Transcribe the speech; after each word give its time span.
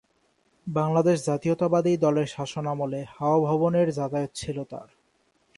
বাংলাদেশ 0.67 1.17
জাতীয়তাবাদী 1.25 1.93
দলের 1.97 2.27
শাসনামলে 2.27 2.99
হাওয়া 3.15 3.39
ভবনের 3.47 3.87
যাতায়াত 3.91 4.31
ছিল 4.35 4.57
তার। 4.63 4.89